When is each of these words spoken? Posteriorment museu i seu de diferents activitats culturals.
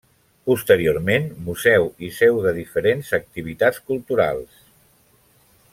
Posteriorment 0.51 1.27
museu 1.49 1.85
i 2.07 2.09
seu 2.21 2.41
de 2.47 2.55
diferents 2.57 3.13
activitats 3.19 3.83
culturals. 3.91 4.63